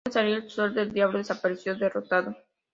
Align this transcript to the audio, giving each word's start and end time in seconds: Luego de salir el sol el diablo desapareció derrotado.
Luego 0.03 0.15
de 0.17 0.23
salir 0.23 0.43
el 0.43 0.49
sol 0.49 0.75
el 0.79 0.91
diablo 0.91 1.19
desapareció 1.19 1.75
derrotado. 1.75 2.35